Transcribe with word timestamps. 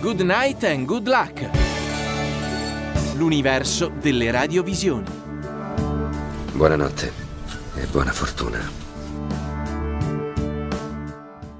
Good 0.00 0.20
night 0.20 0.62
and 0.62 0.86
good 0.86 1.08
luck. 1.08 1.50
L'universo 3.16 3.88
delle 3.88 4.30
radiovisioni. 4.30 5.10
Buonanotte 6.52 7.12
e 7.74 7.84
buona 7.86 8.12
fortuna. 8.12 8.60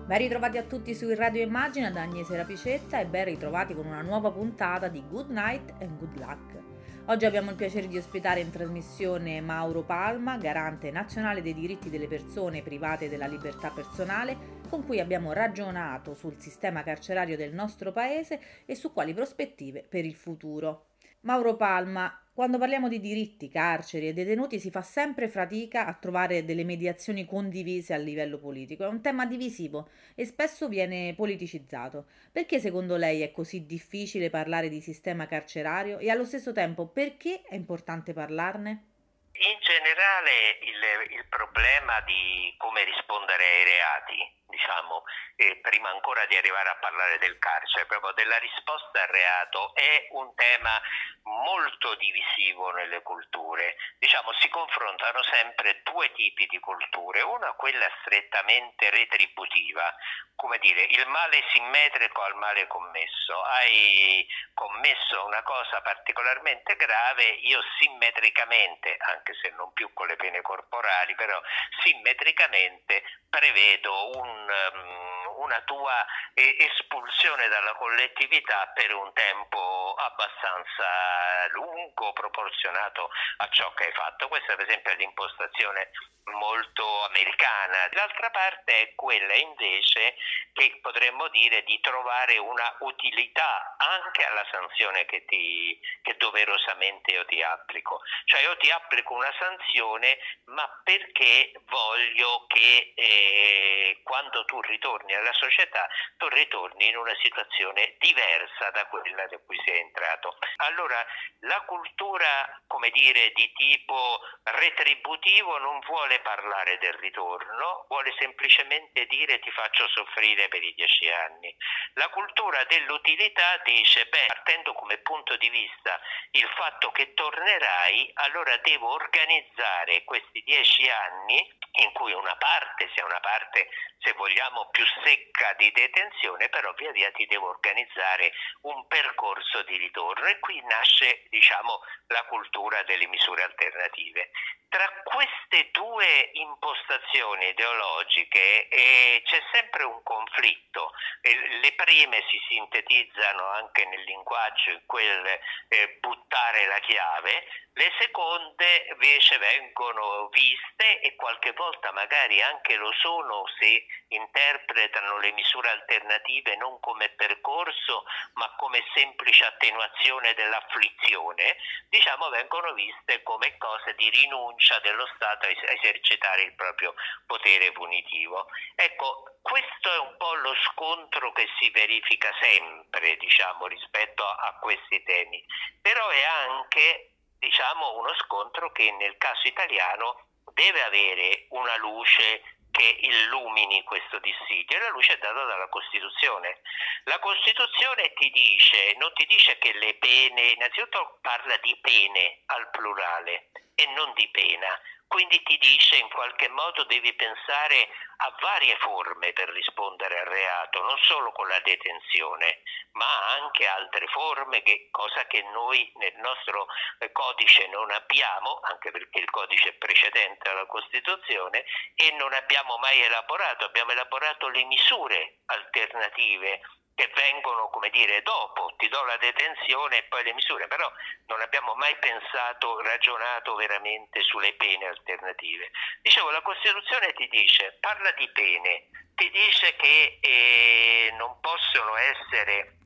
Ben 0.06 0.18
ritrovati 0.18 0.56
a 0.56 0.62
tutti 0.62 0.94
su 0.94 1.12
Radio 1.16 1.42
Immagina 1.42 1.90
da 1.90 2.02
Agnese 2.02 2.36
Rapicetta 2.36 3.00
e 3.00 3.06
ben 3.06 3.24
ritrovati 3.24 3.74
con 3.74 3.86
una 3.86 4.02
nuova 4.02 4.30
puntata 4.30 4.86
di 4.86 5.02
Good 5.10 5.30
Night 5.30 5.72
and 5.80 5.98
Good 5.98 6.16
Luck. 6.18 6.67
Oggi 7.10 7.24
abbiamo 7.24 7.48
il 7.48 7.56
piacere 7.56 7.88
di 7.88 7.96
ospitare 7.96 8.40
in 8.40 8.50
trasmissione 8.50 9.40
Mauro 9.40 9.82
Palma, 9.82 10.36
garante 10.36 10.90
nazionale 10.90 11.40
dei 11.40 11.54
diritti 11.54 11.88
delle 11.88 12.06
persone 12.06 12.60
private 12.60 13.08
della 13.08 13.26
libertà 13.26 13.70
personale, 13.70 14.36
con 14.68 14.84
cui 14.84 15.00
abbiamo 15.00 15.32
ragionato 15.32 16.12
sul 16.12 16.38
sistema 16.38 16.82
carcerario 16.82 17.38
del 17.38 17.54
nostro 17.54 17.92
paese 17.92 18.38
e 18.66 18.74
su 18.74 18.92
quali 18.92 19.14
prospettive 19.14 19.86
per 19.88 20.04
il 20.04 20.14
futuro. 20.14 20.88
Mauro 21.22 21.56
Palma, 21.56 22.22
quando 22.32 22.58
parliamo 22.58 22.86
di 22.86 23.00
diritti, 23.00 23.48
carceri 23.48 24.06
e 24.06 24.12
detenuti 24.12 24.60
si 24.60 24.70
fa 24.70 24.82
sempre 24.82 25.26
fatica 25.26 25.86
a 25.86 25.94
trovare 25.94 26.44
delle 26.44 26.62
mediazioni 26.62 27.26
condivise 27.26 27.92
a 27.92 27.96
livello 27.96 28.38
politico. 28.38 28.84
È 28.84 28.86
un 28.86 29.02
tema 29.02 29.26
divisivo 29.26 29.90
e 30.14 30.24
spesso 30.24 30.68
viene 30.68 31.14
politicizzato. 31.16 32.06
Perché 32.30 32.60
secondo 32.60 32.96
lei 32.96 33.22
è 33.22 33.32
così 33.32 33.66
difficile 33.66 34.30
parlare 34.30 34.68
di 34.68 34.80
sistema 34.80 35.26
carcerario 35.26 35.98
e 35.98 36.08
allo 36.10 36.24
stesso 36.24 36.52
tempo 36.52 36.86
perché 36.86 37.42
è 37.42 37.56
importante 37.56 38.12
parlarne? 38.12 38.84
In 39.32 39.58
generale 39.58 40.58
il, 40.62 41.18
il 41.18 41.24
problema 41.28 42.00
di 42.06 42.54
come 42.58 42.84
rispondere 42.84 43.42
ai 43.42 43.64
reati 43.64 44.37
diciamo, 44.48 45.04
eh, 45.36 45.56
prima 45.56 45.90
ancora 45.90 46.24
di 46.26 46.36
arrivare 46.36 46.70
a 46.70 46.76
parlare 46.76 47.18
del 47.18 47.38
carcere, 47.38 47.86
proprio 47.86 48.12
della 48.12 48.38
risposta 48.38 49.02
al 49.02 49.08
reato, 49.08 49.74
è 49.74 50.08
un 50.12 50.34
tema 50.34 50.80
molto 51.22 51.94
divisivo 51.96 52.70
nelle 52.72 53.02
culture. 53.02 53.76
Diciamo, 53.98 54.32
si 54.40 54.48
confrontano 54.48 55.22
sempre 55.22 55.82
due 55.82 56.10
tipi 56.12 56.46
di 56.46 56.58
culture, 56.58 57.20
una 57.22 57.52
quella 57.52 57.88
strettamente 58.00 58.90
retributiva, 58.90 59.94
come 60.34 60.58
dire, 60.58 60.82
il 60.82 61.06
male 61.06 61.42
simmetrico 61.52 62.22
al 62.22 62.34
male 62.36 62.66
commesso. 62.66 63.42
Hai 63.42 64.26
commesso 64.54 65.24
una 65.26 65.42
cosa 65.42 65.80
particolarmente 65.82 66.76
grave, 66.76 67.24
io 67.24 67.60
simmetricamente, 67.78 68.96
anche 68.98 69.34
se 69.42 69.50
non 69.50 69.72
più 69.72 69.92
con 69.92 70.06
le 70.06 70.16
pene 70.16 70.40
corporali, 70.40 71.14
però 71.14 71.40
simmetricamente 71.82 73.02
prevedo 73.28 74.16
un, 74.18 74.37
um, 74.38 75.42
una 75.42 75.60
tua 75.62 76.04
espulsione 76.34 77.48
dalla 77.48 77.74
collettività 77.74 78.70
per 78.74 78.94
un 78.94 79.12
tempo 79.12 79.94
abbastanza 79.98 81.48
lungo 81.50 82.12
proporzionato 82.12 83.10
a 83.38 83.48
ciò 83.50 83.72
che 83.74 83.86
hai 83.86 83.92
fatto. 83.92 84.28
Questa 84.28 84.54
per 84.54 84.66
esempio 84.66 84.92
è 84.92 84.96
l'impostazione 84.96 85.90
molto 86.36 87.04
americana. 87.04 87.88
L'altra 87.92 88.30
parte 88.30 88.82
è 88.82 88.94
quella 88.94 89.34
invece 89.34 90.16
che 90.52 90.78
potremmo 90.82 91.28
dire 91.28 91.62
di 91.64 91.80
trovare 91.80 92.36
una 92.38 92.76
utilità 92.80 93.76
anche 93.78 94.24
alla 94.24 94.44
sanzione 94.50 95.04
che, 95.06 95.24
ti, 95.24 95.78
che 96.02 96.16
doverosamente 96.16 97.12
io 97.12 97.24
ti 97.26 97.40
applico. 97.42 98.00
Cioè 98.24 98.42
io 98.42 98.56
ti 98.58 98.70
applico 98.70 99.14
una 99.14 99.32
sanzione 99.38 100.18
ma 100.46 100.68
perché 100.84 101.52
voglio 101.66 102.46
che 102.48 102.92
eh, 102.94 104.00
quando 104.02 104.27
tu 104.44 104.60
ritorni 104.60 105.14
alla 105.14 105.32
società 105.32 105.88
tu 106.16 106.28
ritorni 106.28 106.88
in 106.88 106.96
una 106.96 107.14
situazione 107.22 107.94
diversa 107.98 108.70
da 108.70 108.86
quella 108.86 109.26
da 109.26 109.38
cui 109.46 109.60
sei 109.64 109.80
entrato. 109.80 110.36
Allora 110.56 111.04
la 111.40 111.60
cultura, 111.62 112.26
come 112.66 112.90
dire, 112.90 113.30
di 113.34 113.50
tipo 113.52 114.20
retributivo 114.42 115.58
non 115.58 115.78
vuole 115.80 116.20
parlare 116.20 116.78
del 116.78 116.94
ritorno, 116.94 117.86
vuole 117.88 118.12
semplicemente 118.18 119.06
dire 119.06 119.38
ti 119.38 119.50
faccio 119.50 119.86
soffrire 119.88 120.48
per 120.48 120.62
i 120.62 120.74
dieci 120.74 121.08
anni. 121.08 121.54
La 121.94 122.08
cultura 122.08 122.64
dell'utilità 122.64 123.60
dice, 123.64 124.06
beh, 124.06 124.26
partendo 124.26 124.72
come 124.74 124.98
punto 124.98 125.36
di 125.36 125.48
vista 125.48 126.00
il 126.32 126.48
fatto 126.56 126.90
che 126.90 127.14
tornerai, 127.14 128.10
allora 128.14 128.56
devo 128.58 128.92
organizzare 128.92 130.04
questi 130.04 130.42
dieci 130.42 130.88
anni 130.88 131.56
in 131.80 131.92
cui 131.92 132.12
una 132.12 132.34
parte 132.36 132.90
sia 132.94 133.04
una 133.04 133.20
parte, 133.20 133.68
se 133.98 134.12
vogliamo, 134.18 134.68
più 134.70 134.84
secca 135.02 135.54
di 135.56 135.70
detenzione, 135.70 136.50
però 136.50 136.74
via 136.74 136.90
via 136.90 137.10
ti 137.12 137.24
devo 137.26 137.48
organizzare 137.48 138.32
un 138.62 138.86
percorso 138.86 139.62
di 139.62 139.78
ritorno 139.78 140.26
e 140.26 140.38
qui 140.40 140.60
nasce, 140.66 141.24
diciamo, 141.30 141.80
la 142.08 142.24
cultura 142.28 142.82
delle 142.82 143.06
misure 143.06 143.44
alternative. 143.44 144.30
Tra 144.68 144.86
queste 145.02 145.70
due 145.72 146.30
impostazioni 146.34 147.48
ideologiche 147.48 148.68
eh, 148.68 149.22
c'è 149.24 149.42
sempre 149.50 149.84
un 149.84 150.02
conflitto. 150.02 150.92
Eh, 151.22 151.34
le 151.62 151.72
prime 151.72 152.22
si 152.28 152.38
sintetizzano 152.48 153.46
anche 153.46 153.86
nel 153.86 154.02
linguaggio 154.02 154.70
in 154.70 154.82
quel 154.84 155.26
eh, 155.68 155.96
buttare 156.00 156.66
la 156.66 156.78
chiave, 156.80 157.44
le 157.78 157.92
seconde 157.96 158.86
invece 158.90 159.38
vengono 159.38 160.28
viste 160.30 160.98
e 161.00 161.14
qualche 161.14 161.52
volta 161.52 161.92
magari 161.92 162.42
anche 162.42 162.74
lo 162.74 162.90
sono 162.98 163.44
se 163.56 163.86
interpretano 164.08 165.18
le 165.18 165.30
misure 165.30 165.70
alternative 165.70 166.56
non 166.56 166.80
come 166.80 167.08
percorso 167.10 168.02
ma 168.32 168.52
come 168.56 168.82
semplice 168.94 169.44
attenuazione 169.44 170.34
dell'afflizione, 170.34 171.56
diciamo 171.88 172.28
vengono 172.30 172.72
viste 172.72 173.22
come 173.22 173.56
cose 173.58 173.94
di 173.96 174.10
rinuncia 174.58 174.80
dello 174.80 175.06
Stato 175.14 175.46
a 175.46 175.72
esercitare 175.72 176.42
il 176.42 176.54
proprio 176.54 176.94
potere 177.26 177.70
punitivo. 177.72 178.48
Ecco, 178.74 179.38
questo 179.40 179.92
è 179.92 179.98
un 179.98 180.16
po' 180.18 180.34
lo 180.34 180.54
scontro 180.72 181.32
che 181.32 181.46
si 181.58 181.70
verifica 181.70 182.30
sempre, 182.40 183.16
diciamo, 183.16 183.66
rispetto 183.66 184.24
a 184.24 184.58
questi 184.60 185.02
temi, 185.04 185.44
però 185.80 186.08
è 186.08 186.24
anche 186.24 187.12
diciamo, 187.38 187.98
uno 187.98 188.12
scontro 188.18 188.72
che 188.72 188.90
nel 188.98 189.16
caso 189.16 189.46
italiano 189.46 190.26
deve 190.52 190.82
avere 190.82 191.46
una 191.50 191.76
luce 191.76 192.42
che 192.78 192.96
illumini 193.00 193.82
questo 193.82 194.20
dissidio 194.20 194.78
e 194.78 194.80
la 194.80 194.90
luce 194.90 195.14
è 195.14 195.18
data 195.18 195.44
dalla 195.44 195.68
Costituzione. 195.68 196.60
La 197.04 197.18
Costituzione 197.18 198.12
ti 198.14 198.30
dice, 198.30 198.94
non 198.98 199.12
ti 199.14 199.26
dice 199.26 199.58
che 199.58 199.72
le 199.72 199.94
pene, 199.94 200.54
innanzitutto 200.54 201.18
parla 201.20 201.56
di 201.56 201.76
pene 201.80 202.42
al 202.46 202.70
plurale 202.70 203.50
e 203.74 203.84
non 203.96 204.12
di 204.14 204.28
pena, 204.28 204.80
quindi 205.08 205.42
ti 205.42 205.56
dice 205.58 205.96
in 205.96 206.08
qualche 206.10 206.48
modo 206.48 206.84
devi 206.84 207.12
pensare 207.14 207.88
a 208.18 208.34
varie 208.40 208.76
forme 208.78 209.32
per 209.32 209.48
rispondere 209.50 210.20
al 210.20 210.26
reato, 210.26 210.82
non 210.82 210.98
solo 210.98 211.32
con 211.32 211.48
la 211.48 211.58
detenzione, 211.60 212.62
ma 212.92 213.32
anche 213.40 213.66
altre 213.66 214.06
forme, 214.08 214.62
che, 214.62 214.88
cosa 214.90 215.26
che 215.26 215.42
noi 215.52 215.90
nel 215.96 216.14
nostro 216.16 216.66
eh, 216.98 217.10
codice 217.12 217.66
non 217.68 217.90
abbiamo, 217.90 218.60
anche 218.62 218.90
perché 218.90 219.20
il 219.20 219.30
codice 219.30 219.70
è 219.70 219.72
precedente 219.74 220.48
alla 220.50 220.66
Costituzione, 220.66 221.64
e 221.94 222.10
non 222.12 222.32
abbiamo 222.34 222.76
mai 222.78 223.00
elaborato, 223.00 223.64
abbiamo 223.64 223.92
elaborato 223.92 224.48
le 224.48 224.64
misure 224.64 225.38
alternative 225.46 226.60
che 226.98 227.08
vengono, 227.14 227.70
come 227.70 227.90
dire, 227.90 228.22
dopo, 228.22 228.74
ti 228.76 228.88
do 228.88 229.04
la 229.04 229.16
detenzione 229.18 229.98
e 229.98 230.02
poi 230.08 230.24
le 230.24 230.34
misure, 230.34 230.66
però 230.66 230.90
non 231.26 231.40
abbiamo 231.40 231.74
mai 231.74 231.96
pensato, 231.98 232.82
ragionato 232.82 233.54
veramente 233.54 234.20
sulle 234.22 234.52
pene 234.54 234.86
alternative. 234.86 235.70
Dicevo, 236.02 236.30
la 236.30 236.42
Costituzione 236.42 237.12
ti 237.12 237.28
dice, 237.28 237.76
parla 237.78 238.10
di 238.18 238.28
pene, 238.30 238.88
ti 239.14 239.30
dice 239.30 239.76
che 239.76 240.18
eh, 240.20 241.14
non 241.16 241.38
possono 241.38 241.94
essere 241.94 242.77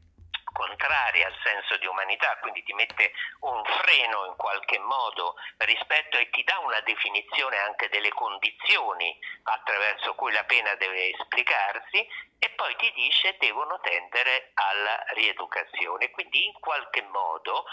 contrarie 0.53 1.25
al 1.25 1.35
senso 1.43 1.77
di 1.79 1.87
umanità, 1.87 2.37
quindi 2.41 2.63
ti 2.63 2.73
mette 2.73 3.13
un 3.41 3.63
freno 3.65 4.27
in 4.27 4.37
qualche 4.37 4.79
modo 4.79 5.37
rispetto 5.59 6.19
e 6.19 6.31
ti 6.31 6.45
dà 6.45 6.59
una 6.59 6.81
definizione 6.81 7.59
anche 7.59 7.89
delle 7.89 8.11
condizioni 8.11 9.19
attraverso 9.45 10.15
cui 10.15 10.33
la 10.33 10.45
pena 10.45 10.75
deve 10.77 11.11
esplicarsi 11.11 12.07
e 12.39 12.51
poi 12.51 12.75
ti 12.77 12.93
dice 12.93 13.37
devono 13.39 13.81
tendere 13.81 14.51
alla 14.55 15.03
rieducazione, 15.15 16.11
quindi 16.11 16.47
in 16.47 16.53
qualche 16.61 17.03
modo 17.03 17.65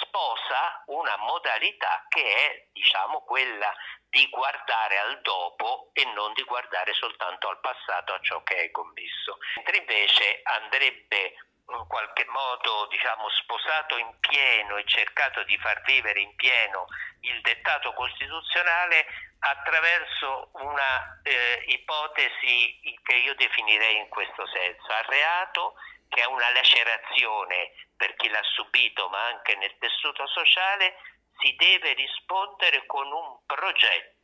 sposa 0.00 0.82
una 0.86 1.16
modalità 1.18 2.06
che 2.08 2.22
è 2.22 2.66
diciamo 2.72 3.22
quella 3.22 3.72
di 4.08 4.28
guardare 4.30 4.98
al 4.98 5.20
dopo 5.20 5.90
e 5.92 6.04
non 6.14 6.32
di 6.32 6.42
guardare 6.44 6.94
soltanto 6.94 7.48
al 7.48 7.60
passato 7.60 8.14
a 8.14 8.20
ciò 8.20 8.42
che 8.42 8.56
hai 8.56 8.70
commesso. 8.70 9.38
Mentre 9.56 9.76
invece 9.78 10.40
andrebbe 10.44 11.34
in 11.68 11.86
qualche 11.88 12.24
modo 12.26 12.86
diciamo, 12.90 13.28
sposato 13.30 13.96
in 13.96 14.12
pieno 14.20 14.76
e 14.76 14.84
cercato 14.86 15.42
di 15.44 15.56
far 15.58 15.82
vivere 15.82 16.20
in 16.20 16.34
pieno 16.36 16.86
il 17.20 17.40
dettato 17.40 17.92
costituzionale 17.92 19.06
attraverso 19.40 20.50
una 20.52 21.20
eh, 21.22 21.64
ipotesi 21.68 22.98
che 23.02 23.14
io 23.16 23.34
definirei 23.34 23.98
in 23.98 24.08
questo 24.08 24.46
senso. 24.46 24.92
Ha 24.92 25.02
reato 25.08 25.74
che 26.08 26.22
è 26.22 26.26
una 26.26 26.50
lacerazione 26.52 27.72
per 27.96 28.14
chi 28.16 28.28
l'ha 28.28 28.42
subito 28.54 29.08
ma 29.08 29.26
anche 29.26 29.56
nel 29.56 29.76
tessuto 29.78 30.26
sociale, 30.28 30.96
si 31.38 31.54
deve 31.56 31.92
rispondere 31.94 32.86
con 32.86 33.10
un 33.10 33.38
progetto 33.44 34.15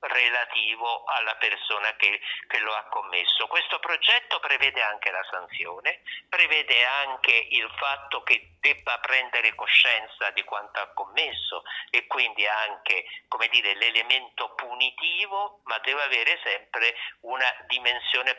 relativo 0.00 1.04
alla 1.04 1.34
persona 1.36 1.94
che, 1.96 2.20
che, 2.46 2.58
lo 2.60 2.72
ha 2.72 2.84
commesso. 2.88 3.46
Questo 3.46 3.78
progetto 3.78 4.40
prevede 4.40 4.80
anche 4.82 5.10
la 5.10 5.24
sanzione, 5.30 6.00
prevede 6.28 6.84
anche 6.84 7.46
il 7.50 7.70
fatto 7.76 8.22
che 8.22 8.56
debba 8.60 8.98
prendere 8.98 9.54
coscienza 9.54 10.30
di 10.30 10.42
quanto 10.44 10.80
ha 10.80 10.88
commesso 10.92 11.62
e 11.90 12.06
quindi 12.06 12.46
anche 12.46 13.04
dire, 13.50 13.74
l'elemento 13.76 14.54
punitivo, 14.54 15.60
ma 15.64 15.78
deve 15.78 16.02
avere 16.02 16.38
sempre 16.42 16.94
una 17.20 17.46
dimensione 17.66 18.34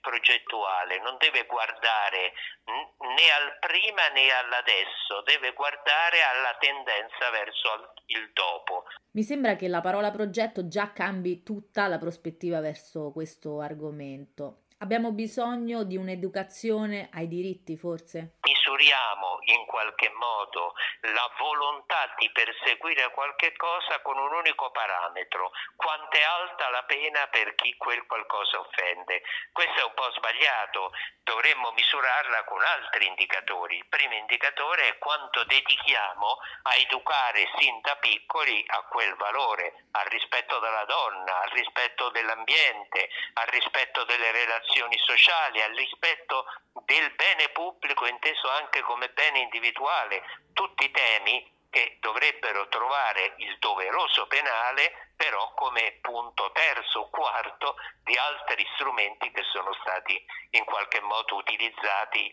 progettuale, 0.00 0.98
non 1.00 1.16
deve 1.18 1.44
guardare 1.46 2.32
né 2.64 3.30
al 3.30 3.58
prima 3.58 4.08
né 4.08 4.30
all'adesso, 4.30 5.22
deve 5.24 5.52
guardare 5.52 6.22
alla 6.22 6.56
tendenza 6.58 7.30
verso 7.30 7.92
il 8.06 8.30
dopo. 8.32 8.84
Mi 9.14 9.22
sembra 9.22 9.56
che 9.56 9.68
la 9.68 9.82
parola 9.82 10.10
progetto 10.10 10.61
già 10.68 10.92
cambi 10.92 11.42
tutta 11.42 11.88
la 11.88 11.98
prospettiva 11.98 12.60
verso 12.60 13.10
questo 13.12 13.60
argomento. 13.60 14.62
Abbiamo 14.78 15.12
bisogno 15.12 15.84
di 15.84 15.96
un'educazione 15.96 17.08
ai 17.12 17.28
diritti, 17.28 17.76
forse? 17.76 18.34
Misuriamo 18.72 19.38
in 19.52 19.66
qualche 19.66 20.08
modo 20.14 20.72
la 21.00 21.30
volontà 21.36 22.14
di 22.16 22.30
perseguire 22.30 23.10
qualche 23.10 23.54
cosa 23.54 24.00
con 24.00 24.16
un 24.16 24.32
unico 24.32 24.70
parametro, 24.70 25.50
quanto 25.76 26.16
è 26.16 26.22
alta 26.22 26.70
la 26.70 26.82
pena 26.84 27.26
per 27.26 27.54
chi 27.54 27.76
quel 27.76 28.06
qualcosa 28.06 28.60
offende. 28.60 29.20
Questo 29.52 29.78
è 29.78 29.84
un 29.84 29.92
po' 29.92 30.10
sbagliato, 30.12 30.90
dovremmo 31.22 31.70
misurarla 31.72 32.44
con 32.44 32.62
altri 32.62 33.08
indicatori. 33.08 33.76
Il 33.76 33.86
primo 33.86 34.14
indicatore 34.14 34.88
è 34.88 34.98
quanto 34.98 35.44
dedichiamo 35.44 36.38
a 36.62 36.74
educare 36.76 37.50
sin 37.58 37.78
da 37.82 37.96
piccoli 37.96 38.64
a 38.68 38.82
quel 38.88 39.14
valore, 39.16 39.84
al 39.92 40.06
rispetto 40.06 40.58
della 40.60 40.86
donna, 40.86 41.42
al 41.42 41.50
rispetto 41.50 42.08
dell'ambiente, 42.08 43.10
al 43.34 43.48
rispetto 43.48 44.04
delle 44.04 44.32
relazioni 44.32 44.96
sociali, 44.98 45.60
al 45.60 45.74
rispetto 45.74 46.46
del 46.86 47.10
bene 47.12 47.48
pubblico 47.50 48.06
inteso 48.06 48.48
anche 48.48 48.61
come 48.82 49.10
bene 49.10 49.40
individuale, 49.40 50.22
tutti 50.52 50.90
temi 50.90 51.50
che 51.72 51.96
dovrebbero 52.00 52.68
trovare 52.68 53.32
il 53.38 53.56
doveroso 53.58 54.26
penale 54.26 55.12
però 55.16 55.54
come 55.54 55.98
punto 56.02 56.50
terzo 56.52 57.00
o 57.00 57.10
quarto 57.10 57.76
di 58.04 58.14
altri 58.16 58.66
strumenti 58.74 59.30
che 59.30 59.42
sono 59.50 59.72
stati 59.80 60.12
in 60.50 60.64
qualche 60.64 61.00
modo 61.00 61.36
utilizzati 61.36 62.28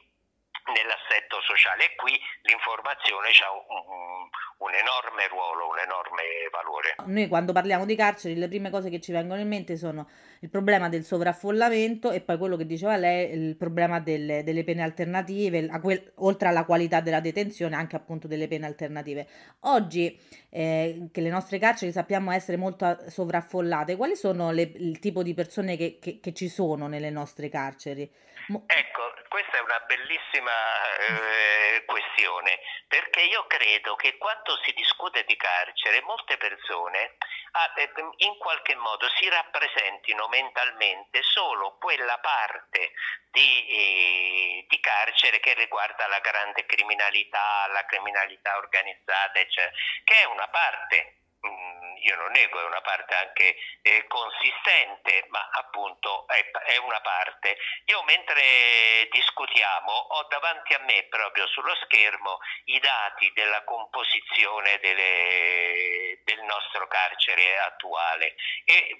nell'assetto 0.73 1.39
sociale 1.41 1.85
e 1.85 1.95
qui 1.95 2.19
l'informazione 2.43 3.29
ha 3.45 3.51
un, 3.51 4.27
un, 4.57 4.73
enorme 4.73 5.27
ruolo, 5.27 5.69
un 5.69 5.79
enorme 5.79 6.23
valore. 6.51 6.95
Noi 7.05 7.27
quando 7.27 7.53
parliamo 7.53 7.85
di 7.85 7.95
carceri 7.95 8.35
le 8.35 8.47
prime 8.47 8.69
cose 8.69 8.89
che 8.89 8.99
ci 8.99 9.11
vengono 9.11 9.39
in 9.39 9.47
mente 9.47 9.77
sono 9.77 10.09
il 10.41 10.49
problema 10.49 10.89
del 10.89 11.03
sovraffollamento 11.03 12.11
e 12.11 12.21
poi 12.21 12.37
quello 12.37 12.55
che 12.55 12.65
diceva 12.65 12.95
lei, 12.95 13.33
il 13.33 13.55
problema 13.57 13.99
delle, 13.99 14.43
delle 14.43 14.63
pene 14.63 14.83
alternative, 14.83 15.67
quel, 15.81 16.11
oltre 16.15 16.47
alla 16.47 16.65
qualità 16.65 17.01
della 17.01 17.19
detenzione, 17.19 17.75
anche 17.75 17.95
appunto 17.95 18.27
delle 18.27 18.47
pene 18.47 18.65
alternative. 18.65 19.27
Oggi 19.61 20.17
eh, 20.49 21.09
che 21.11 21.21
le 21.21 21.29
nostre 21.29 21.59
carceri 21.59 21.91
sappiamo 21.91 22.31
essere 22.31 22.57
molto 22.57 22.97
sovraffollate, 23.07 23.95
quali 23.95 24.15
sono 24.15 24.51
le, 24.51 24.71
il 24.75 24.99
tipo 24.99 25.23
di 25.23 25.33
persone 25.33 25.75
che, 25.75 25.99
che, 26.01 26.19
che 26.21 26.33
ci 26.33 26.47
sono 26.47 26.87
nelle 26.87 27.09
nostre 27.09 27.49
carceri? 27.49 28.09
Mo- 28.47 28.63
ecco, 28.65 29.13
questa 29.27 29.57
è 29.57 29.61
una 29.61 29.79
bellissima 29.85 30.51
eh, 30.97 31.85
questione, 31.85 32.59
perché 32.87 33.21
io 33.21 33.45
credo 33.45 33.95
che 33.95 34.17
quando 34.17 34.57
si 34.63 34.73
discute 34.73 35.23
di 35.27 35.35
carcere 35.35 36.01
molte 36.01 36.37
persone 36.37 37.15
ah, 37.51 37.73
eh, 37.77 37.91
in 38.25 38.37
qualche 38.37 38.75
modo 38.75 39.07
si 39.19 39.29
rappresentino 39.29 40.27
mentalmente 40.29 41.21
solo 41.23 41.77
quella 41.79 42.17
parte 42.19 42.91
di, 43.31 43.67
eh, 43.67 44.65
di, 44.67 44.79
carcere 44.79 45.39
che 45.39 45.53
riguarda 45.53 46.07
la 46.07 46.19
grande 46.19 46.65
criminalità, 46.65 47.67
la 47.71 47.85
criminalità 47.85 48.57
organizzata, 48.57 49.39
eccetera, 49.39 49.71
che 50.03 50.21
è 50.21 50.25
una 50.25 50.47
parte 50.47 51.18
io 51.41 52.15
non 52.15 52.31
nego, 52.31 52.59
è 52.59 52.65
una 52.65 52.81
parte 52.81 53.15
anche 53.15 53.55
eh, 53.81 54.05
consistente, 54.07 55.25
ma 55.29 55.47
appunto 55.51 56.27
è, 56.27 56.49
è, 56.51 56.77
una 56.77 56.99
parte. 57.01 57.57
Io 57.85 58.03
mentre 58.03 59.07
discutiamo 59.11 59.91
ho 59.91 60.27
davanti 60.29 60.73
a 60.73 60.79
me 60.79 61.03
proprio 61.09 61.47
sullo 61.47 61.75
schermo 61.83 62.39
i 62.65 62.79
dati 62.79 63.31
della 63.33 63.63
composizione 63.63 64.79
delle, 64.79 66.21
del 66.23 66.41
nostro 66.43 66.87
carcere 66.87 67.59
attuale 67.59 68.35
e 68.65 68.97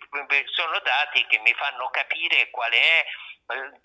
sono 0.53 0.79
dati 0.79 1.25
che 1.27 1.39
mi 1.39 1.53
fanno 1.53 1.89
capire 1.89 2.49
qual 2.49 2.71
è 2.71 3.05
eh, 3.47 3.79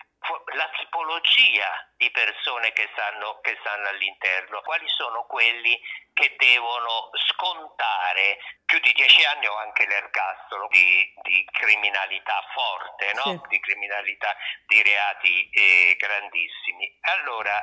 la 0.55 0.69
tipologia 0.77 1.87
di 1.97 2.09
persone 2.11 2.73
che 2.73 2.89
stanno, 2.93 3.39
che 3.41 3.57
stanno 3.59 3.87
all'interno, 3.89 4.61
quali 4.61 4.87
sono 4.87 5.25
quelli 5.25 5.79
che 6.13 6.35
devono 6.37 7.11
scontare 7.29 7.94
anni 9.35 9.47
o 9.47 9.55
anche 9.57 9.85
l'ergastolo 9.85 10.67
di, 10.71 11.13
di 11.23 11.45
criminalità 11.51 12.41
forte, 12.53 13.13
no? 13.13 13.21
sì. 13.23 13.47
di 13.49 13.59
criminalità 13.59 14.35
di 14.65 14.81
reati 14.81 15.49
eh, 15.51 15.95
grandissimi. 15.97 16.97
Allora, 17.01 17.61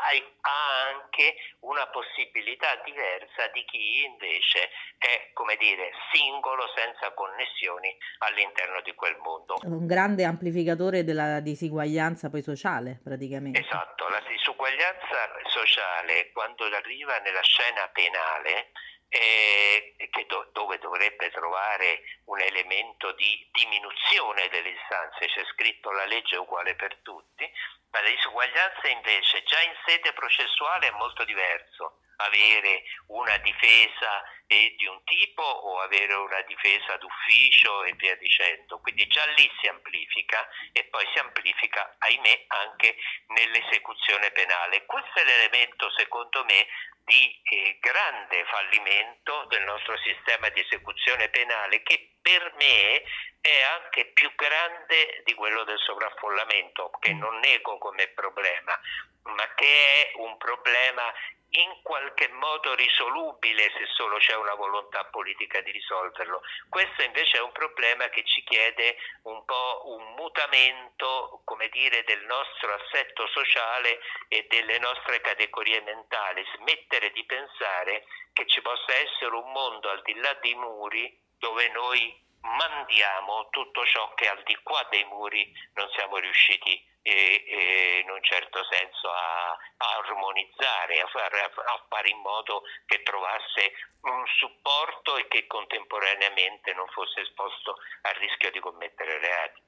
anche 0.88 1.36
una 1.68 1.86
possibilità 1.88 2.80
diversa 2.86 3.48
di 3.52 3.64
chi 3.66 4.06
invece 4.06 4.70
è, 4.98 5.32
come 5.34 5.58
dire, 5.58 5.92
singolo, 6.14 6.64
senza 6.74 7.12
connessioni 7.12 7.94
all'interno 8.20 8.80
di 8.82 8.96
quel 8.96 9.18
mondo. 9.18 9.60
Un 9.64 9.86
grande 9.86 10.24
amplificatore 10.24 11.04
della 11.04 11.42
disuguaglianza 11.42 12.30
poi 12.30 12.42
sociale, 12.42 13.00
praticamente. 13.04 13.60
Esatto, 13.60 14.08
la 14.08 14.24
disuguaglianza 14.26 15.28
sociale 15.48 16.32
quando 16.32 16.64
arriva 16.66 17.18
nella 17.20 17.44
scena 17.44 17.88
penale 17.92 18.72
eh, 19.10 19.96
do, 20.28 20.50
dove 20.52 20.78
dovrebbe 20.80 21.30
trovare 21.32 22.04
un 22.26 22.40
elemento 22.40 23.12
di 23.14 23.48
diminuzione 23.52 24.50
delle 24.50 24.70
istanze, 24.70 25.28
c'è 25.28 25.44
scritto 25.54 25.92
la 25.92 26.06
legge 26.06 26.36
è 26.36 26.40
uguale 26.40 26.76
per 26.76 26.98
tutti, 27.04 27.50
ma 27.92 28.02
la 28.02 28.10
disuguaglianza 28.10 28.88
invece 28.90 29.44
già 29.44 29.62
in 29.62 29.74
sede 29.86 30.14
processuale 30.14 30.88
è 30.88 30.92
molto 30.92 31.24
diverso. 31.24 32.00
Avere 32.18 32.84
una 33.08 33.38
difesa 33.38 34.24
di 34.48 34.86
un 34.88 35.04
tipo 35.04 35.42
o 35.42 35.82
avere 35.82 36.14
una 36.14 36.42
difesa 36.42 36.96
d'ufficio 36.98 37.84
e 37.84 37.94
via 37.94 38.16
dicendo. 38.16 38.80
Quindi 38.80 39.06
già 39.08 39.26
lì 39.36 39.50
si 39.60 39.68
amplifica 39.68 40.48
e 40.72 40.86
poi 40.86 41.06
si 41.14 41.20
amplifica, 41.20 41.96
ahimè, 42.00 42.46
anche 42.48 42.96
nell'esecuzione 43.28 44.32
penale. 44.32 44.86
Questo 44.86 45.20
è 45.20 45.24
l'elemento, 45.26 45.92
secondo 45.98 46.46
me, 46.46 46.66
di 47.04 47.42
eh, 47.44 47.78
grande 47.80 48.44
fallimento 48.46 49.46
del 49.50 49.64
nostro 49.64 49.98
sistema 50.00 50.50
di 50.50 50.60
esecuzione 50.60 51.30
penale 51.30 51.82
che 51.82 52.16
per 52.22 52.54
me 52.58 53.02
è 53.40 53.62
anche 53.62 54.08
più 54.08 54.30
grande 54.36 55.22
di 55.24 55.34
quello 55.34 55.64
del 55.64 55.80
sovraffollamento, 55.80 56.92
che 57.00 57.14
non 57.14 57.40
nego 57.40 57.78
come 57.78 58.08
problema, 58.08 58.78
ma 59.24 59.54
che 59.56 60.12
è 60.12 60.12
un 60.16 60.38
problema 60.38 61.14
in 61.52 61.80
qualche 61.82 62.28
modo 62.30 62.76
risolubile 62.76 63.72
se 63.78 63.86
solo 63.94 64.18
c'è 64.18 64.36
una 64.38 64.56
volontà 64.56 65.06
politica 65.06 65.62
di 65.62 65.72
risolverlo. 65.72 66.42
Questo 66.70 67.04
invece 67.04 67.38
è 67.38 67.42
un 67.42 67.52
problema 67.52 68.10
che 68.10 68.24
ci 68.24 68.44
chiede 68.44 68.98
un 69.24 69.44
po' 69.46 69.82
un 69.86 70.14
mutamento, 70.16 71.42
come 71.44 71.70
dire, 71.70 72.04
del 72.06 72.24
nostro 72.26 72.74
assetto 72.74 73.28
sociale 73.28 74.00
e 74.28 74.46
delle 74.50 74.80
nostre 74.80 75.22
categorie 75.22 75.82
mentali, 75.82 76.44
smettere 76.56 77.12
di 77.12 77.24
pensare 77.26 78.06
che 78.34 78.46
ci 78.48 78.62
possa 78.62 78.94
essere 78.94 79.36
un 79.36 79.52
mondo 79.52 79.90
al 79.90 80.02
di 80.04 80.14
là 80.16 80.34
dei 80.42 80.56
muri 80.56 81.26
dove 81.38 81.70
noi 81.70 82.26
mandiamo 82.42 83.48
tutto 83.50 83.86
ciò 83.86 84.14
che 84.14 84.28
al 84.28 84.42
di 84.44 84.58
qua 84.64 84.86
dei 84.90 85.04
muri 85.06 85.52
non 85.74 85.88
siamo 85.96 86.18
riusciti 86.18 86.82
e, 87.08 87.44
e 87.48 88.02
in 88.04 88.10
un 88.12 88.22
certo 88.22 88.60
senso 88.68 89.08
a, 89.08 89.56
a 89.56 89.88
armonizzare, 90.04 91.00
a 91.00 91.08
fare, 91.08 91.40
a 91.40 91.86
fare 91.88 92.10
in 92.10 92.20
modo 92.20 92.64
che 92.86 93.02
trovasse 93.04 93.72
un 94.02 94.24
supporto 94.40 95.16
e 95.16 95.28
che 95.28 95.48
contemporaneamente 95.48 96.74
non 96.74 96.86
fosse 96.88 97.22
esposto 97.22 97.80
al 98.04 98.16
rischio 98.20 98.52
di 98.52 98.60
commettere 98.60 99.20
reati. 99.20 99.62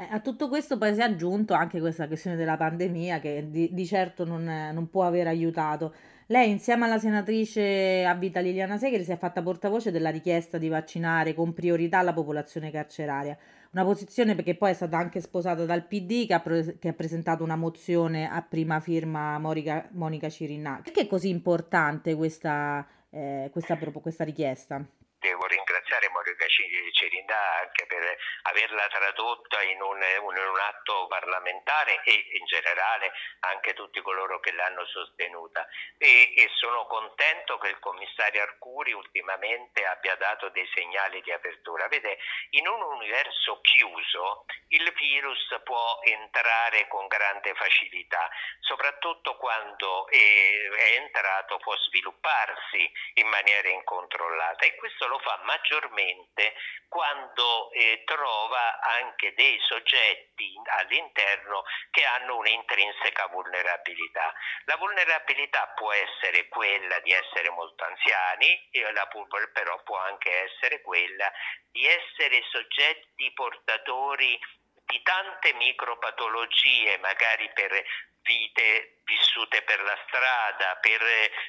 Eh, 0.00 0.08
a 0.10 0.20
tutto 0.20 0.48
questo 0.48 0.78
poi 0.78 0.94
si 0.94 1.00
è 1.00 1.04
aggiunto 1.04 1.52
anche 1.52 1.78
questa 1.78 2.06
questione 2.06 2.36
della 2.36 2.56
pandemia 2.56 3.20
che 3.20 3.50
di, 3.50 3.68
di 3.72 3.86
certo 3.86 4.24
non, 4.24 4.44
non 4.44 4.88
può 4.88 5.04
aver 5.04 5.26
aiutato. 5.26 5.92
Lei, 6.30 6.50
insieme 6.50 6.84
alla 6.84 6.98
senatrice 6.98 8.04
a 8.04 8.12
vita 8.12 8.40
Liliana 8.40 8.76
Segre, 8.76 9.02
si 9.02 9.10
è 9.10 9.16
fatta 9.16 9.40
portavoce 9.40 9.90
della 9.90 10.10
richiesta 10.10 10.58
di 10.58 10.68
vaccinare 10.68 11.32
con 11.32 11.54
priorità 11.54 12.02
la 12.02 12.12
popolazione 12.12 12.70
carceraria. 12.70 13.34
Una 13.72 13.84
posizione 13.84 14.34
perché 14.34 14.54
poi 14.54 14.72
è 14.72 14.74
stata 14.74 14.98
anche 14.98 15.22
sposata 15.22 15.64
dal 15.64 15.86
PD 15.86 16.26
che 16.26 16.34
ha, 16.34 16.40
pre- 16.40 16.76
che 16.78 16.88
ha 16.88 16.92
presentato 16.92 17.44
una 17.44 17.56
mozione 17.56 18.28
a 18.30 18.42
prima 18.42 18.78
firma 18.78 19.38
Monica, 19.38 19.88
Monica 19.92 20.28
Cirinà. 20.28 20.82
Perché 20.84 21.02
è 21.02 21.06
così 21.06 21.30
importante 21.30 22.14
questa, 22.14 22.86
eh, 23.08 23.48
questa, 23.50 23.78
questa 23.78 24.24
richiesta? 24.24 24.84
Devo 25.18 25.46
ringraziare 25.46 26.10
Monica 26.12 26.44
Cirinda 26.46 27.34
anche 27.64 27.86
per 27.88 28.04
averla 28.52 28.86
tradotta 28.92 29.62
in 29.64 29.80
un, 29.80 29.96
in 29.96 30.36
un, 30.58 30.64
atto 30.68 31.06
parlamentare 31.06 32.02
e 32.02 32.26
in 32.38 32.44
generale 32.46 33.12
anche 33.40 33.74
tutti 33.74 34.02
coloro 34.02 34.40
che 34.40 34.52
l'hanno 34.52 34.84
sostenuta 34.86 35.66
e, 35.96 36.34
e, 36.36 36.48
sono 36.54 36.86
contento 36.86 37.58
che 37.58 37.68
il 37.68 37.78
commissario 37.78 38.42
Arcuri 38.42 38.92
ultimamente 38.92 39.84
abbia 39.86 40.16
dato 40.16 40.48
dei 40.50 40.68
segnali 40.74 41.22
di 41.22 41.32
apertura. 41.32 41.86
Vede, 41.86 42.18
in 42.50 42.66
un 42.66 42.82
universo 42.82 43.60
chiuso 43.60 44.44
il 44.68 44.92
virus 44.94 45.60
può 45.62 46.00
entrare 46.02 46.88
con 46.88 47.06
grande 47.06 47.54
facilità, 47.54 48.28
soprattutto 48.60 49.36
quando 49.36 50.08
è, 50.08 50.16
è 50.16 50.94
entrato 50.96 51.58
può 51.58 51.76
svilupparsi 51.76 52.90
in 53.14 53.28
maniera 53.28 53.68
incontrollata 53.68 54.64
e 54.64 54.74
questo 54.74 55.06
lo 55.06 55.18
fa 55.20 55.40
maggiormente 55.44 56.54
quando 56.88 57.70
eh, 57.72 58.02
trova 58.04 58.80
anche 58.80 59.34
dei 59.34 59.58
soggetti 59.60 60.47
all'interno 60.78 61.64
che 61.90 62.04
hanno 62.04 62.36
un'intrinseca 62.36 63.26
vulnerabilità. 63.28 64.32
La 64.64 64.76
vulnerabilità 64.76 65.72
può 65.76 65.92
essere 65.92 66.48
quella 66.48 66.98
di 67.00 67.12
essere 67.12 67.50
molto 67.50 67.84
anziani, 67.84 68.68
però 69.52 69.82
può 69.82 69.98
anche 69.98 70.30
essere 70.44 70.80
quella 70.82 71.30
di 71.70 71.86
essere 71.86 72.42
soggetti 72.50 73.32
portatori 73.32 74.38
di 74.86 75.02
tante 75.02 75.52
micropatologie, 75.54 76.98
magari 76.98 77.50
per 77.52 77.84
vite 78.22 78.98
vissute 79.04 79.62
per 79.62 79.80
la 79.80 79.98
strada, 80.06 80.76
per 80.80 81.00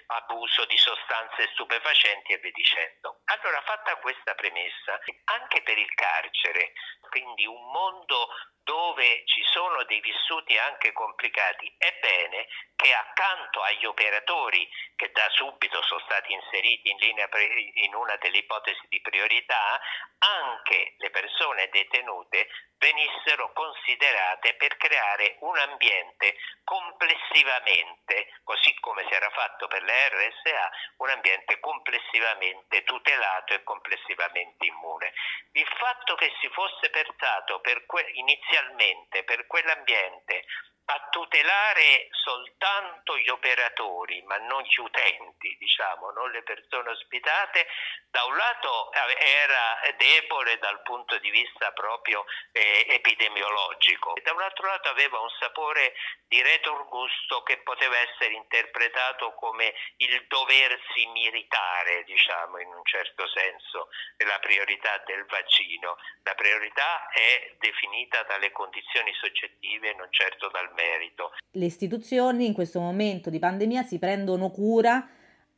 abuso 0.07 0.65
di 0.65 0.77
sostanze 0.77 1.49
stupefacenti 1.53 2.33
e 2.33 2.38
via 2.39 2.51
dicendo. 2.53 3.19
Allora, 3.25 3.61
fatta 3.61 3.97
questa 3.97 4.33
premessa, 4.35 4.99
anche 5.25 5.61
per 5.61 5.77
il 5.77 5.93
carcere, 5.93 6.71
quindi 7.09 7.45
un 7.45 7.71
mondo 7.71 8.29
dove 8.63 9.23
ci 9.25 9.41
sono 9.51 9.83
dei 9.85 9.99
vissuti 9.99 10.55
anche 10.57 10.91
complicati, 10.91 11.73
è 11.77 11.91
bene 11.99 12.45
che 12.75 12.93
accanto 12.93 13.61
agli 13.61 13.85
operatori 13.85 14.69
che 14.95 15.11
da 15.11 15.27
subito 15.31 15.81
sono 15.81 15.99
stati 16.01 16.31
inseriti 16.33 16.91
in, 16.91 16.97
linea 16.97 17.27
pre- 17.27 17.71
in 17.73 17.95
una 17.95 18.15
delle 18.17 18.38
ipotesi 18.38 18.85
di 18.88 19.01
priorità, 19.01 19.81
anche 20.19 20.93
le 20.97 21.09
persone 21.09 21.67
detenute 21.69 22.47
venissero 22.77 23.51
considerate 23.53 24.53
per 24.53 24.77
creare 24.77 25.38
un 25.39 25.57
ambiente 25.57 26.35
complessivamente, 26.69 28.27
così 28.43 28.71
come 28.79 29.03
si 29.07 29.13
era 29.15 29.31
fatto 29.31 29.65
per 29.65 29.81
le 29.81 30.09
RSA, 30.09 30.69
un 30.97 31.09
ambiente 31.09 31.59
complessivamente 31.59 32.83
tutelato 32.83 33.55
e 33.55 33.63
complessivamente 33.63 34.67
immune. 34.67 35.11
Il 35.53 35.67
fatto 35.79 36.13
che 36.13 36.31
si 36.39 36.47
fosse 36.49 36.91
pensato 36.91 37.59
per 37.61 37.88
que- 37.88 38.11
inizialmente 38.13 39.23
per 39.23 39.47
quell'ambiente 39.47 40.45
a 40.91 41.08
tutelare 41.12 42.08
soltanto 42.12 43.15
gli 43.17 43.29
operatori, 43.29 44.24
ma 44.24 44.38
non 44.38 44.63
gli 44.63 44.79
utenti, 44.79 45.55
diciamo, 45.60 46.10
non 46.12 46.31
le 46.31 46.41
persone 46.41 46.89
ospitate, 46.89 47.67
da 48.10 48.24
un 48.24 48.36
lato 48.36 48.91
era 49.19 49.79
debole 49.98 50.58
dal 50.58 50.81
punto 50.81 51.17
di 51.19 51.29
vista 51.29 51.72
proprio 51.74 52.25
eh, 52.51 52.88
epidemiologico 52.89 54.15
e 54.15 54.22
da 54.22 54.34
un 54.34 54.41
altro 54.41 54.65
lato 54.65 54.89
aveva 54.89 55.19
un 55.19 55.29
sapore 55.39 55.93
di 56.27 56.41
retrogusto 56.41 57.43
che 57.43 57.58
poteva 57.58 57.98
essere 57.98 58.34
interpretato 58.34 59.34
come 59.34 59.74
il 59.98 60.25
doversi 60.27 61.05
militare, 61.08 62.03
diciamo, 62.03 62.60
in 62.60 62.67
un 62.67 62.84
certo 62.84 63.27
senso, 63.27 63.89
la 64.17 64.39
priorità 64.39 65.01
del 65.05 65.25
vaccino. 65.25 65.98
La 66.24 66.36
priorità 66.36 67.10
è 67.10 67.55
definita 67.60 68.24
dalle 68.24 68.51
condizioni 68.51 69.13
soggettive, 69.15 69.93
non 69.93 70.12
certo 70.12 70.50
dal 70.50 70.72
merito. 70.79 71.31
Le 71.51 71.65
istituzioni 71.65 72.45
in 72.45 72.53
questo 72.53 72.79
momento 72.79 73.29
di 73.29 73.39
pandemia 73.39 73.83
si 73.83 74.00
prendono 74.00 74.50
cura 74.51 75.07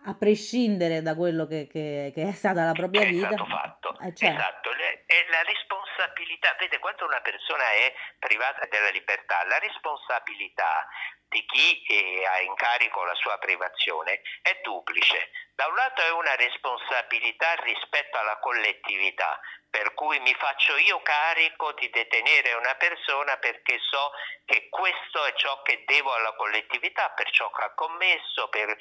a 0.03 0.15
prescindere 0.15 1.01
da 1.01 1.15
quello 1.15 1.45
che, 1.45 1.67
che, 1.67 2.11
che 2.13 2.27
è 2.27 2.31
stata 2.31 2.65
la 2.65 2.71
propria 2.71 3.01
è 3.01 3.09
vita. 3.09 3.27
Stato 3.27 3.45
fatto. 3.45 3.99
Eh, 3.99 4.13
cioè. 4.15 4.29
Esatto, 4.29 4.69
è 5.05 5.25
la 5.29 5.43
responsabilità, 5.43 6.55
vede 6.57 6.79
quando 6.79 7.05
una 7.05 7.21
persona 7.21 7.63
è 7.71 7.93
privata 8.17 8.65
della 8.69 8.89
libertà, 8.89 9.45
la 9.45 9.59
responsabilità 9.59 10.87
di 11.31 11.45
chi 11.45 11.81
ha 12.27 12.41
in 12.41 12.53
carico 12.55 13.05
la 13.05 13.15
sua 13.15 13.37
privazione 13.37 14.21
è 14.41 14.59
duplice. 14.61 15.31
Da 15.55 15.67
un 15.67 15.75
lato 15.75 16.01
è 16.01 16.11
una 16.11 16.35
responsabilità 16.35 17.53
rispetto 17.63 18.17
alla 18.17 18.37
collettività, 18.39 19.39
per 19.69 19.93
cui 19.93 20.19
mi 20.19 20.33
faccio 20.33 20.75
io 20.75 21.01
carico 21.01 21.71
di 21.73 21.89
detenere 21.89 22.53
una 22.53 22.75
persona 22.75 23.37
perché 23.37 23.77
so 23.79 24.11
che 24.43 24.67
questo 24.69 25.23
è 25.23 25.33
ciò 25.35 25.61
che 25.61 25.83
devo 25.85 26.11
alla 26.13 26.33
collettività, 26.33 27.09
per 27.15 27.29
ciò 27.31 27.49
che 27.51 27.63
ha 27.63 27.73
commesso, 27.73 28.49
per 28.49 28.75